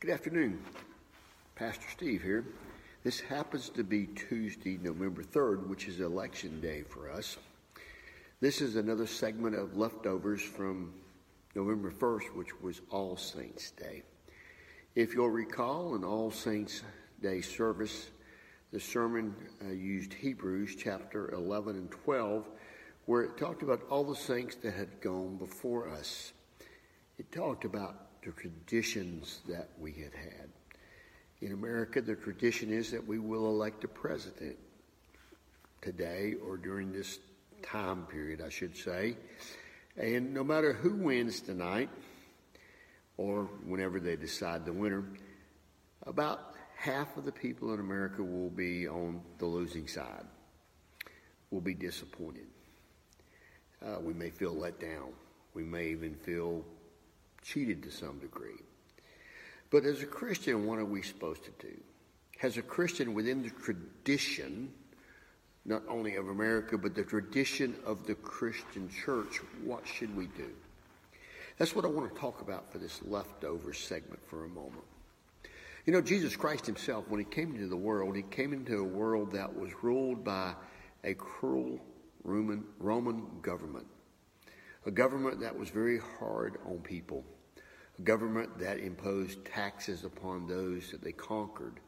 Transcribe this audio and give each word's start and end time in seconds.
Good 0.00 0.12
afternoon. 0.12 0.58
Pastor 1.56 1.84
Steve 1.92 2.22
here. 2.22 2.46
This 3.04 3.20
happens 3.20 3.68
to 3.68 3.84
be 3.84 4.06
Tuesday, 4.06 4.78
November 4.82 5.22
3rd, 5.22 5.66
which 5.66 5.88
is 5.88 6.00
election 6.00 6.58
day 6.62 6.84
for 6.88 7.10
us. 7.10 7.36
This 8.40 8.62
is 8.62 8.76
another 8.76 9.06
segment 9.06 9.56
of 9.56 9.76
leftovers 9.76 10.40
from 10.40 10.94
November 11.54 11.90
1st, 11.90 12.34
which 12.34 12.58
was 12.62 12.80
All 12.88 13.14
Saints 13.18 13.72
Day. 13.72 14.02
If 14.94 15.12
you'll 15.12 15.28
recall, 15.28 15.94
in 15.94 16.02
All 16.02 16.30
Saints 16.30 16.80
Day 17.20 17.42
service, 17.42 18.08
the 18.72 18.80
sermon 18.80 19.36
uh, 19.62 19.68
used 19.68 20.14
Hebrews 20.14 20.76
chapter 20.78 21.30
11 21.34 21.76
and 21.76 21.90
12, 21.90 22.48
where 23.04 23.24
it 23.24 23.36
talked 23.36 23.62
about 23.62 23.82
all 23.90 24.04
the 24.04 24.16
saints 24.16 24.54
that 24.62 24.72
had 24.72 25.02
gone 25.02 25.36
before 25.36 25.90
us. 25.90 26.32
It 27.18 27.30
talked 27.30 27.66
about 27.66 28.09
the 28.22 28.32
traditions 28.32 29.40
that 29.48 29.68
we 29.78 29.92
had 29.92 30.12
had. 30.14 30.48
In 31.40 31.52
America, 31.52 32.02
the 32.02 32.14
tradition 32.14 32.70
is 32.70 32.90
that 32.90 33.06
we 33.06 33.18
will 33.18 33.46
elect 33.46 33.84
a 33.84 33.88
president 33.88 34.56
today 35.80 36.34
or 36.46 36.56
during 36.56 36.92
this 36.92 37.18
time 37.62 38.04
period, 38.06 38.42
I 38.44 38.50
should 38.50 38.76
say. 38.76 39.16
And 39.96 40.34
no 40.34 40.44
matter 40.44 40.72
who 40.72 40.94
wins 40.94 41.40
tonight, 41.40 41.88
or 43.16 43.44
whenever 43.66 44.00
they 44.00 44.16
decide 44.16 44.64
the 44.64 44.72
winner, 44.72 45.04
about 46.06 46.54
half 46.76 47.16
of 47.16 47.24
the 47.24 47.32
people 47.32 47.74
in 47.74 47.80
America 47.80 48.22
will 48.22 48.50
be 48.50 48.88
on 48.88 49.20
the 49.38 49.46
losing 49.46 49.86
side, 49.86 50.24
will 51.50 51.60
be 51.60 51.74
disappointed. 51.74 52.46
Uh, 53.84 53.96
we 54.00 54.14
may 54.14 54.30
feel 54.30 54.54
let 54.54 54.78
down. 54.80 55.12
We 55.54 55.64
may 55.64 55.88
even 55.88 56.14
feel 56.14 56.64
cheated 57.42 57.82
to 57.82 57.90
some 57.90 58.18
degree. 58.18 58.60
But 59.70 59.84
as 59.84 60.02
a 60.02 60.06
Christian, 60.06 60.66
what 60.66 60.78
are 60.78 60.84
we 60.84 61.02
supposed 61.02 61.44
to 61.44 61.66
do? 61.66 61.74
As 62.42 62.56
a 62.56 62.62
Christian 62.62 63.14
within 63.14 63.42
the 63.42 63.50
tradition, 63.50 64.72
not 65.64 65.82
only 65.88 66.16
of 66.16 66.28
America, 66.28 66.76
but 66.78 66.94
the 66.94 67.04
tradition 67.04 67.76
of 67.84 68.06
the 68.06 68.14
Christian 68.14 68.88
church, 68.88 69.40
what 69.62 69.86
should 69.86 70.16
we 70.16 70.26
do? 70.26 70.50
That's 71.58 71.76
what 71.76 71.84
I 71.84 71.88
want 71.88 72.12
to 72.12 72.20
talk 72.20 72.40
about 72.40 72.72
for 72.72 72.78
this 72.78 73.00
leftover 73.04 73.74
segment 73.74 74.20
for 74.26 74.44
a 74.44 74.48
moment. 74.48 74.84
You 75.86 75.92
know, 75.92 76.00
Jesus 76.00 76.36
Christ 76.36 76.66
himself, 76.66 77.04
when 77.08 77.20
he 77.20 77.26
came 77.26 77.54
into 77.54 77.68
the 77.68 77.76
world, 77.76 78.16
he 78.16 78.22
came 78.22 78.52
into 78.52 78.78
a 78.78 78.84
world 78.84 79.32
that 79.32 79.54
was 79.54 79.70
ruled 79.82 80.24
by 80.24 80.54
a 81.04 81.14
cruel 81.14 81.78
Roman, 82.24 82.64
Roman 82.78 83.26
government 83.42 83.86
a 84.86 84.90
government 84.90 85.40
that 85.40 85.56
was 85.56 85.68
very 85.68 85.98
hard 86.18 86.58
on 86.66 86.78
people, 86.78 87.24
a 87.98 88.02
government 88.02 88.58
that 88.58 88.78
imposed 88.78 89.44
taxes 89.44 90.04
upon 90.04 90.46
those 90.46 90.90
that 90.90 91.02
they 91.02 91.12
conquered, 91.12 91.80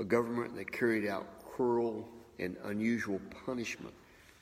a 0.00 0.04
government 0.04 0.56
that 0.56 0.70
carried 0.70 1.06
out 1.06 1.44
cruel 1.44 2.08
and 2.38 2.56
unusual 2.64 3.20
punishment. 3.44 3.94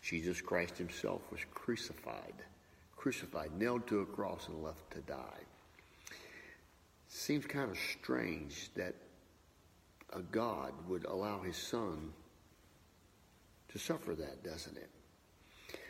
Jesus 0.02 0.40
Christ 0.40 0.78
himself 0.78 1.22
was 1.30 1.40
crucified, 1.52 2.34
crucified, 2.96 3.50
nailed 3.58 3.86
to 3.88 4.00
a 4.00 4.06
cross, 4.06 4.48
and 4.48 4.62
left 4.62 4.90
to 4.92 5.00
die. 5.00 5.40
Seems 7.08 7.46
kind 7.46 7.70
of 7.70 7.76
strange 8.00 8.70
that 8.74 8.94
a 10.12 10.20
God 10.20 10.72
would 10.88 11.04
allow 11.06 11.40
his 11.40 11.56
son 11.56 12.12
to 13.68 13.78
suffer 13.78 14.14
that, 14.14 14.44
doesn't 14.44 14.76
it? 14.76 14.90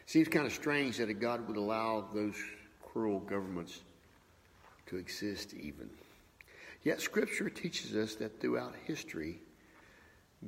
Seems 0.07 0.29
kind 0.29 0.47
of 0.47 0.53
strange 0.53 0.99
that 0.99 1.09
a 1.09 1.15
God 1.15 1.49
would 1.49 1.57
allow 1.57 2.09
those 2.15 2.37
cruel 2.81 3.19
governments 3.21 3.83
to 4.87 4.97
exist 4.97 5.53
even. 5.53 5.91
Yet 6.85 7.01
Scripture 7.01 7.51
teaches 7.51 7.97
us 7.97 8.15
that 8.17 8.41
throughout 8.41 8.77
history, 8.85 9.41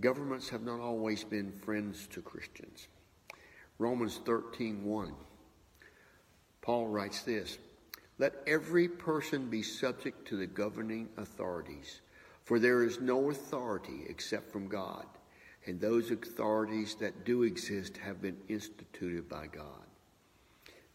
governments 0.00 0.48
have 0.50 0.62
not 0.62 0.78
always 0.78 1.24
been 1.24 1.50
friends 1.50 2.06
to 2.12 2.22
Christians. 2.22 2.86
Romans 3.78 4.20
13:1. 4.24 5.14
Paul 6.60 6.86
writes 6.86 7.22
this, 7.22 7.58
"Let 8.18 8.42
every 8.46 8.88
person 8.88 9.50
be 9.50 9.64
subject 9.64 10.28
to 10.28 10.36
the 10.36 10.46
governing 10.46 11.08
authorities, 11.16 12.00
for 12.44 12.60
there 12.60 12.84
is 12.84 13.00
no 13.00 13.30
authority 13.30 14.06
except 14.08 14.52
from 14.52 14.68
God." 14.68 15.06
And 15.66 15.80
those 15.80 16.10
authorities 16.10 16.94
that 16.96 17.24
do 17.24 17.42
exist 17.42 17.96
have 17.98 18.22
been 18.22 18.36
instituted 18.48 19.28
by 19.28 19.46
God. 19.46 19.86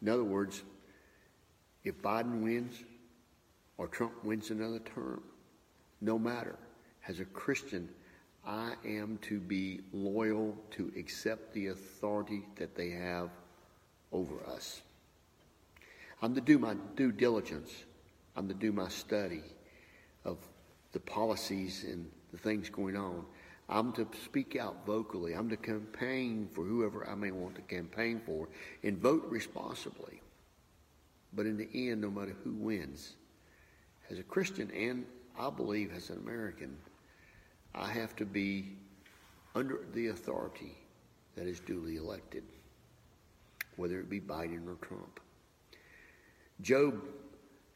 In 0.01 0.09
other 0.09 0.23
words, 0.23 0.63
if 1.83 2.01
Biden 2.01 2.41
wins 2.41 2.83
or 3.77 3.87
Trump 3.87 4.23
wins 4.23 4.49
another 4.49 4.79
term, 4.79 5.21
no 6.01 6.17
matter, 6.17 6.57
as 7.07 7.19
a 7.19 7.25
Christian, 7.25 7.87
I 8.45 8.73
am 8.85 9.19
to 9.23 9.39
be 9.39 9.81
loyal 9.93 10.57
to 10.71 10.91
accept 10.97 11.53
the 11.53 11.67
authority 11.67 12.43
that 12.55 12.75
they 12.75 12.89
have 12.89 13.29
over 14.11 14.35
us. 14.47 14.81
I'm 16.21 16.35
to 16.35 16.41
do 16.41 16.57
my 16.57 16.75
due 16.95 17.11
diligence. 17.11 17.71
I'm 18.35 18.47
to 18.47 18.53
do 18.53 18.71
my 18.71 18.89
study 18.89 19.43
of 20.25 20.37
the 20.91 20.99
policies 20.99 21.83
and 21.83 22.09
the 22.31 22.37
things 22.37 22.69
going 22.69 22.95
on. 22.95 23.25
I'm 23.69 23.93
to 23.93 24.07
speak 24.23 24.55
out 24.55 24.85
vocally. 24.85 25.33
I'm 25.33 25.49
to 25.49 25.57
campaign 25.57 26.49
for 26.53 26.63
whoever 26.63 27.07
I 27.07 27.15
may 27.15 27.31
want 27.31 27.55
to 27.55 27.61
campaign 27.61 28.21
for 28.25 28.49
and 28.83 28.97
vote 28.97 29.25
responsibly. 29.29 30.21
But 31.33 31.45
in 31.45 31.57
the 31.57 31.69
end, 31.73 32.01
no 32.01 32.11
matter 32.11 32.35
who 32.43 32.53
wins, 32.53 33.15
as 34.09 34.19
a 34.19 34.23
Christian 34.23 34.69
and 34.71 35.05
I 35.39 35.49
believe 35.49 35.91
as 35.95 36.09
an 36.09 36.17
American, 36.17 36.77
I 37.73 37.87
have 37.87 38.15
to 38.17 38.25
be 38.25 38.75
under 39.55 39.79
the 39.93 40.09
authority 40.09 40.77
that 41.35 41.47
is 41.47 41.59
duly 41.59 41.95
elected, 41.95 42.43
whether 43.77 43.99
it 43.99 44.09
be 44.09 44.19
Biden 44.19 44.67
or 44.67 44.75
Trump. 44.85 45.19
Job 46.61 47.01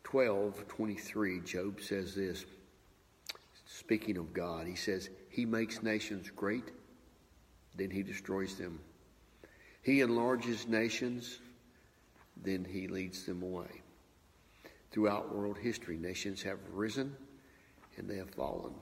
12, 0.04 0.68
23, 0.68 1.40
Job 1.42 1.81
says 1.81 2.14
this, 2.14 2.46
speaking 3.66 4.18
of 4.18 4.34
God, 4.34 4.68
he 4.68 4.75
says, 4.75 5.09
he 5.38 5.46
makes 5.46 5.84
nations 5.84 6.31
great, 6.36 6.64
then 7.75 7.92
he 7.92 8.02
destroys 8.02 8.56
them. 8.56 8.80
He 9.84 10.02
enlarges 10.02 10.68
nations, 10.68 11.38
then 12.44 12.66
he 12.68 12.88
leads 12.88 13.24
them 13.24 13.44
away. 13.44 13.84
Throughout 14.90 15.36
world 15.36 15.59
history, 15.59 15.96
nations 15.96 16.42
have 16.42 16.58
risen 16.74 17.16
and 17.98 18.09
they 18.09 18.16
have 18.16 18.31
fallen. 18.31 18.74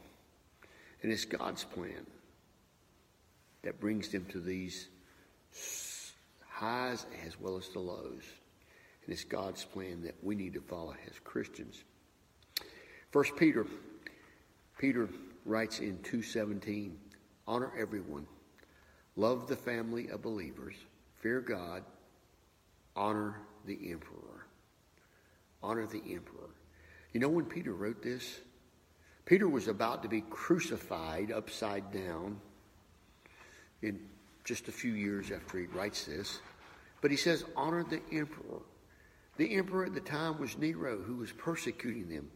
And 1.03 1.11
it's 1.11 1.25
God's 1.25 1.65
plan 1.65 2.07
that 3.63 3.81
brings 3.81 4.07
them 4.07 4.23
to 4.31 4.39
these 4.39 4.87
highs 6.47 7.05
as 7.27 7.37
well 7.37 7.57
as 7.57 7.67
the 7.67 7.79
lows. 7.79 8.23
And 9.03 9.13
it's 9.13 9.25
God's 9.25 9.65
plan 9.65 10.03
that 10.03 10.15
we 10.23 10.35
need 10.35 10.53
to 10.53 10.61
follow 10.61 10.95
as 11.05 11.19
Christians. 11.21 11.83
First 13.11 13.35
Peter, 13.35 13.67
Peter 14.77 15.09
writes 15.45 15.79
in 15.79 15.97
217 15.99 16.97
honor 17.47 17.71
everyone, 17.77 18.25
love 19.15 19.47
the 19.47 19.55
family 19.55 20.09
of 20.09 20.21
believers, 20.21 20.75
fear 21.21 21.39
God, 21.39 21.83
honor 22.95 23.39
the 23.65 23.91
emperor. 23.91 24.47
Honor 25.61 25.85
the 25.85 26.01
emperor. 26.11 26.49
You 27.13 27.19
know 27.19 27.29
when 27.29 27.45
Peter 27.45 27.73
wrote 27.73 28.01
this? 28.01 28.39
Peter 29.25 29.47
was 29.47 29.67
about 29.67 30.03
to 30.03 30.09
be 30.09 30.21
crucified 30.21 31.31
upside 31.31 31.91
down 31.91 32.39
in 33.81 33.99
just 34.43 34.67
a 34.67 34.71
few 34.71 34.93
years 34.93 35.31
after 35.31 35.57
he 35.57 35.65
writes 35.65 36.05
this. 36.05 36.39
But 37.01 37.11
he 37.11 37.17
says, 37.17 37.43
honor 37.55 37.83
the 37.83 38.01
emperor. 38.11 38.61
The 39.37 39.55
emperor 39.55 39.85
at 39.85 39.93
the 39.93 39.99
time 39.99 40.39
was 40.39 40.57
Nero, 40.57 40.97
who 40.97 41.15
was 41.15 41.31
persecuting 41.31 42.09
them. 42.09 42.29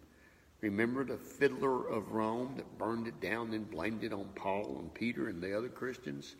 Remember 0.61 1.05
the 1.05 1.17
fiddler 1.17 1.87
of 1.87 2.11
Rome 2.11 2.53
that 2.57 2.77
burned 2.77 3.07
it 3.07 3.21
down 3.21 3.53
and 3.53 3.69
blamed 3.69 4.03
it 4.03 4.11
on 4.11 4.27
Paul 4.35 4.77
and 4.79 4.93
Peter 4.93 5.29
and 5.29 5.41
the 5.41 5.57
other 5.57 5.69
Christians? 5.69 6.35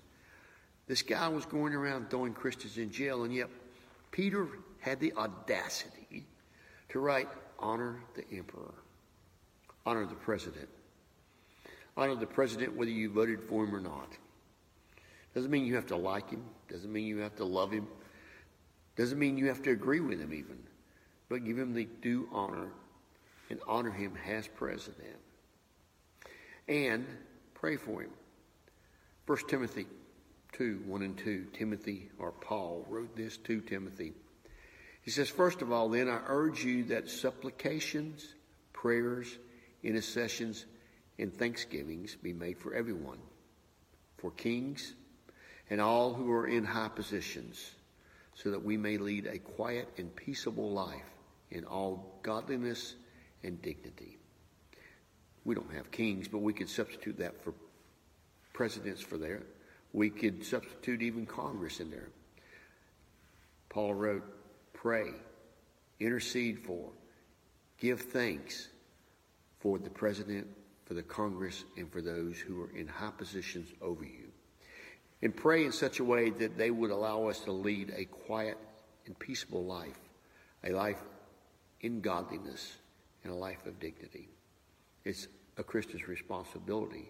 This 0.88 1.02
guy 1.02 1.28
was 1.30 1.46
going 1.46 1.74
around 1.74 2.10
throwing 2.10 2.34
Christians 2.34 2.78
in 2.78 2.92
jail, 2.92 3.24
and 3.24 3.34
yet 3.34 3.48
Peter 4.12 4.48
had 4.80 5.00
the 5.00 5.14
audacity 5.14 6.26
to 6.90 7.00
write, 7.00 7.30
Honor 7.60 8.02
the 8.16 8.24
emperor, 8.36 8.74
honor 9.86 10.06
the 10.06 10.16
president. 10.16 10.68
Honor 11.96 12.16
the 12.16 12.26
president 12.26 12.76
whether 12.76 12.92
you 12.92 13.10
voted 13.10 13.42
for 13.44 13.66
him 13.66 13.76
or 13.76 13.82
not. 13.82 14.18
Doesn't 15.36 15.52
mean 15.52 15.66
you 15.66 15.76
have 15.76 15.88
to 15.88 15.96
like 15.96 16.30
him, 16.30 16.44
doesn't 16.70 16.92
mean 16.92 17.06
you 17.06 17.18
have 17.20 17.36
to 17.36 17.46
love 17.46 17.72
him, 17.72 17.88
doesn't 18.96 19.20
mean 19.20 19.38
you 19.38 19.48
have 19.48 19.62
to 19.64 19.72
agree 19.72 20.00
with 20.00 20.20
him 20.20 20.34
even, 20.34 20.58
but 21.30 21.46
give 21.46 21.58
him 21.58 21.74
the 21.74 21.88
due 22.02 22.28
honor 22.32 22.70
and 23.50 23.60
honor 23.68 23.92
him 23.92 24.13
as 24.28 24.48
president. 24.48 25.18
And 26.68 27.06
pray 27.54 27.78
for 27.78 28.01
him. 28.01 28.12
1 29.25 29.38
Timothy 29.48 29.86
2 30.54 30.84
1 30.86 31.01
and 31.01 31.18
2, 31.18 31.48
Timothy 31.54 32.10
or 32.18 32.31
Paul 32.31 32.86
wrote 32.90 33.16
this 33.16 33.38
to 33.38 33.62
Timothy. 33.62 34.13
He 35.01 35.12
says, 35.12 35.30
First 35.30 35.62
of 35.62 35.72
all, 35.72 35.90
then 35.90 36.10
I 36.10 36.19
urge 36.28 36.63
you 36.63 36.84
that 36.86 37.10
supplications, 37.10 38.34
prayers, 38.74 39.38
intercessions, 39.84 40.66
and 41.18 41.34
thanksgivings 41.34 42.16
be 42.16 42.34
made 42.34 42.57
for 42.57 42.74
everyone, 42.74 43.19
for 44.18 44.31
kings 44.31 44.94
and 45.69 45.80
all 45.80 46.13
who 46.13 46.31
are 46.31 46.48
in 46.48 46.63
high 46.63 46.90
positions, 46.90 47.72
so 48.34 48.52
that 48.52 48.63
we 48.63 48.78
may 48.78 48.98
lead 48.98 49.28
a 49.28 49.38
quiet 49.38 49.88
and 49.98 50.16
peaceable 50.16 50.72
life 50.72 51.06
in 51.52 51.63
all 51.66 52.19
godliness 52.24 52.95
and 53.44 53.62
dignity. 53.62 54.18
We 55.46 55.56
don't 55.56 55.74
have 55.74 55.92
kings, 55.92 56.28
but 56.28 56.40
we 56.40 56.54
could 56.54 56.70
substitute 56.70 57.18
that 57.20 57.44
for 57.44 57.54
presidents 58.54 59.02
for 59.02 59.18
there. 59.18 59.44
We 59.94 60.10
could 60.10 60.46
substitute 60.46 61.02
even 61.02 61.26
Congress 61.26 61.80
in 61.80 61.90
there. 61.90 62.10
Paul 63.70 63.94
wrote, 63.94 64.24
pray, 64.74 65.12
intercede 66.00 66.60
for, 66.60 66.90
give 67.80 68.02
thanks 68.02 68.68
for 69.60 69.78
the 69.78 69.90
president, 69.90 70.48
for 70.86 70.94
the 70.94 71.04
Congress, 71.04 71.66
and 71.78 71.92
for 71.92 72.02
those 72.02 72.38
who 72.38 72.62
are 72.62 72.72
in 72.76 72.88
high 72.88 73.12
positions 73.18 73.70
over 73.82 74.04
you. 74.04 74.32
And 75.22 75.36
pray 75.36 75.66
in 75.66 75.72
such 75.72 76.00
a 76.00 76.04
way 76.04 76.30
that 76.30 76.58
they 76.58 76.72
would 76.72 76.92
allow 76.92 77.28
us 77.28 77.42
to 77.42 77.52
lead 77.52 77.94
a 77.96 78.06
quiet 78.06 78.58
and 79.06 79.18
peaceable 79.18 79.66
life, 79.66 80.00
a 80.64 80.72
life 80.72 81.02
in 81.82 82.02
godliness, 82.02 82.78
and 83.24 83.33
a 83.33 83.36
life 83.36 83.66
of 83.66 83.80
dignity. 83.80 84.30
It's 85.06 85.27
a 85.57 85.63
Christian's 85.63 86.07
responsibility 86.07 87.10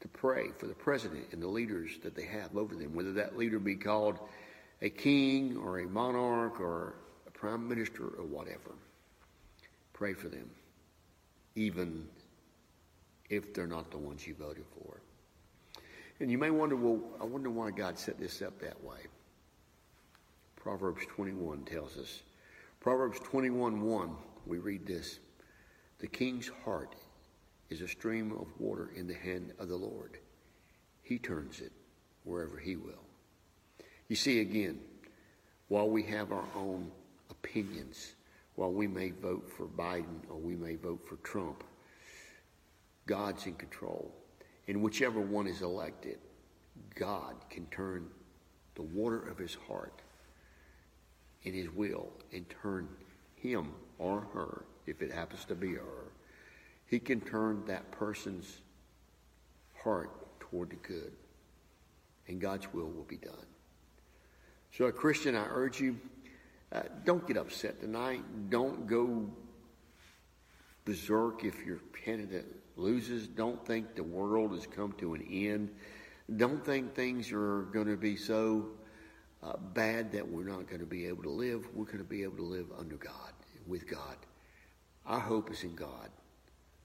to 0.00 0.08
pray 0.08 0.50
for 0.58 0.66
the 0.66 0.74
president 0.74 1.26
and 1.32 1.42
the 1.42 1.48
leaders 1.48 1.98
that 2.02 2.14
they 2.14 2.24
have 2.24 2.56
over 2.56 2.74
them, 2.74 2.94
whether 2.94 3.12
that 3.14 3.36
leader 3.36 3.58
be 3.58 3.76
called 3.76 4.18
a 4.82 4.90
king 4.90 5.56
or 5.56 5.80
a 5.80 5.86
monarch 5.86 6.60
or 6.60 6.96
a 7.26 7.30
prime 7.30 7.66
minister 7.66 8.04
or 8.04 8.24
whatever. 8.24 8.72
Pray 9.92 10.12
for 10.12 10.28
them, 10.28 10.50
even 11.54 12.06
if 13.30 13.54
they're 13.54 13.66
not 13.66 13.90
the 13.90 13.98
ones 13.98 14.26
you 14.26 14.34
voted 14.34 14.66
for. 14.78 15.00
And 16.20 16.30
you 16.30 16.38
may 16.38 16.50
wonder, 16.50 16.76
well, 16.76 17.00
I 17.20 17.24
wonder 17.24 17.50
why 17.50 17.70
God 17.70 17.98
set 17.98 18.18
this 18.18 18.42
up 18.42 18.58
that 18.60 18.82
way. 18.82 18.98
Proverbs 20.56 21.06
21 21.14 21.64
tells 21.64 21.96
us. 21.96 22.22
Proverbs 22.80 23.18
21 23.20 23.82
1, 23.82 24.10
we 24.46 24.58
read 24.58 24.86
this 24.86 25.18
The 25.98 26.06
king's 26.06 26.50
heart 26.64 26.94
is 27.70 27.80
a 27.80 27.88
stream 27.88 28.32
of 28.32 28.48
water 28.60 28.90
in 28.94 29.06
the 29.06 29.14
hand 29.14 29.52
of 29.58 29.68
the 29.68 29.76
Lord. 29.76 30.18
He 31.02 31.18
turns 31.18 31.60
it 31.60 31.72
wherever 32.24 32.58
he 32.58 32.76
will. 32.76 33.04
You 34.08 34.16
see, 34.16 34.40
again, 34.40 34.80
while 35.68 35.88
we 35.88 36.02
have 36.04 36.32
our 36.32 36.44
own 36.54 36.90
opinions, 37.30 38.14
while 38.54 38.72
we 38.72 38.86
may 38.86 39.10
vote 39.10 39.48
for 39.48 39.66
Biden 39.66 40.20
or 40.28 40.36
we 40.36 40.54
may 40.54 40.76
vote 40.76 41.04
for 41.08 41.16
Trump, 41.16 41.64
God's 43.06 43.46
in 43.46 43.54
control. 43.54 44.12
And 44.68 44.82
whichever 44.82 45.20
one 45.20 45.46
is 45.46 45.62
elected, 45.62 46.18
God 46.94 47.34
can 47.48 47.66
turn 47.66 48.08
the 48.74 48.82
water 48.82 49.28
of 49.28 49.38
his 49.38 49.54
heart 49.54 50.02
in 51.44 51.54
his 51.54 51.70
will 51.70 52.10
and 52.32 52.44
turn 52.62 52.88
him 53.36 53.72
or 53.98 54.26
her, 54.32 54.64
if 54.86 55.02
it 55.02 55.12
happens 55.12 55.44
to 55.46 55.54
be 55.54 55.74
her, 55.74 56.12
he 56.86 56.98
can 56.98 57.20
turn 57.20 57.64
that 57.66 57.90
person's 57.90 58.60
heart 59.82 60.10
toward 60.40 60.70
the 60.70 60.76
good. 60.76 61.12
And 62.28 62.40
God's 62.40 62.66
will 62.72 62.88
will 62.88 63.06
be 63.08 63.16
done. 63.16 63.34
So, 64.72 64.86
a 64.86 64.92
Christian, 64.92 65.36
I 65.36 65.46
urge 65.48 65.80
you, 65.80 65.96
uh, 66.72 66.82
don't 67.04 67.26
get 67.26 67.36
upset 67.36 67.80
tonight. 67.80 68.22
Don't 68.50 68.86
go 68.86 69.30
berserk 70.84 71.44
if 71.44 71.64
your 71.64 71.78
candidate 72.04 72.46
loses. 72.76 73.26
Don't 73.28 73.64
think 73.64 73.94
the 73.94 74.02
world 74.02 74.52
has 74.52 74.66
come 74.66 74.92
to 74.98 75.14
an 75.14 75.26
end. 75.30 75.70
Don't 76.36 76.64
think 76.64 76.94
things 76.94 77.30
are 77.32 77.62
going 77.72 77.86
to 77.86 77.96
be 77.96 78.16
so 78.16 78.70
uh, 79.42 79.56
bad 79.74 80.12
that 80.12 80.26
we're 80.26 80.44
not 80.44 80.66
going 80.68 80.80
to 80.80 80.86
be 80.86 81.06
able 81.06 81.22
to 81.22 81.30
live. 81.30 81.66
We're 81.74 81.84
going 81.84 81.98
to 81.98 82.04
be 82.04 82.22
able 82.22 82.36
to 82.36 82.42
live 82.42 82.66
under 82.78 82.96
God, 82.96 83.32
with 83.66 83.88
God. 83.88 84.16
Our 85.04 85.20
hope 85.20 85.50
is 85.50 85.62
in 85.62 85.74
God, 85.74 86.10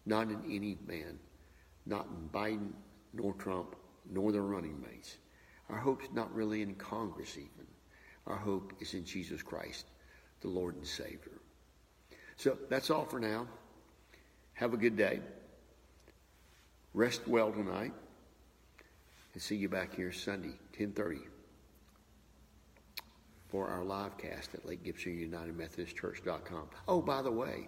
not 0.06 0.28
in 0.28 0.42
any 0.46 0.78
man, 0.86 1.18
not 1.86 2.08
in 2.08 2.30
Biden, 2.30 2.72
nor 3.14 3.34
Trump, 3.34 3.76
nor 4.10 4.32
the 4.32 4.42
running 4.42 4.80
mates. 4.82 5.18
Our 5.70 5.78
hope's 5.78 6.08
not 6.14 6.34
really 6.34 6.62
in 6.62 6.76
Congress, 6.76 7.38
even. 7.38 7.68
Our 8.28 8.36
hope 8.36 8.74
is 8.80 8.94
in 8.94 9.06
Jesus 9.06 9.42
Christ, 9.42 9.86
the 10.42 10.50
Lord 10.50 10.76
and 10.76 10.86
Savior. 10.86 11.40
So 12.36 12.58
that's 12.70 12.90
all 12.90 13.06
for 13.06 13.20
now. 13.20 13.48
Have 14.54 14.74
a 14.74 14.78
good 14.78 14.98
day. 14.98 15.22
Rest 16.94 17.28
well 17.28 17.52
tonight. 17.52 17.94
And 19.34 19.42
see 19.42 19.56
you 19.56 19.70
back 19.70 19.96
here 19.96 20.12
Sunday, 20.12 20.56
1030 20.78 21.31
for 23.52 23.68
our 23.68 23.84
live 23.84 24.18
cast 24.18 24.56
at 24.56 24.66
Lake 24.66 24.84
Gibson 24.84 25.20
United 25.20 25.58
Methodist 25.58 25.96
Church.com. 25.98 26.70
Oh, 26.88 27.02
by 27.02 27.22
the 27.22 27.32
way, 27.32 27.68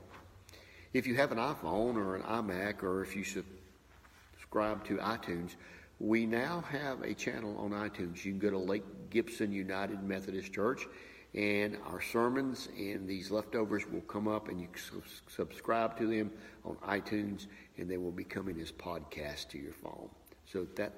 if 0.94 1.06
you 1.06 1.16
have 1.16 1.34
an 1.34 1.38
iPhone 1.38 1.98
or 1.98 2.16
an 2.16 2.24
iMac 2.24 2.84
or 2.84 3.04
if 3.04 3.16
you 3.16 3.24
subscribe 3.26 4.86
to 4.86 4.96
iTunes, 4.98 5.56
we 6.00 6.26
now 6.26 6.64
have 6.70 7.02
a 7.02 7.14
channel 7.14 7.58
on 7.58 7.72
iTunes. 7.72 8.24
You 8.24 8.32
can 8.32 8.40
go 8.40 8.50
to 8.50 8.58
Lake 8.58 8.84
Gibson 9.10 9.52
United 9.52 10.02
Methodist 10.04 10.54
Church 10.54 10.88
and 11.36 11.78
our 11.88 12.00
sermons 12.00 12.70
and 12.78 13.08
these 13.08 13.30
leftovers 13.30 13.84
will 13.92 14.02
come 14.02 14.28
up 14.28 14.48
and 14.48 14.62
you 14.62 14.68
can 14.72 15.02
subscribe 15.28 15.98
to 15.98 16.08
them 16.08 16.32
on 16.64 16.76
iTunes 16.88 17.48
and 17.78 17.90
they 17.90 17.98
will 17.98 18.12
be 18.12 18.24
coming 18.24 18.60
as 18.62 18.72
podcasts 18.72 19.50
to 19.50 19.58
your 19.58 19.74
phone. 19.74 20.10
So 20.46 20.66
that 20.76 20.94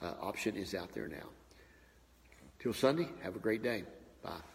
uh, 0.00 0.12
option 0.20 0.56
is 0.56 0.74
out 0.74 0.92
there 0.92 1.08
now. 1.08 1.28
Till 2.60 2.74
Sunday, 2.74 3.08
have 3.22 3.36
a 3.36 3.38
great 3.38 3.62
day. 3.62 3.84
Bye. 4.22 4.49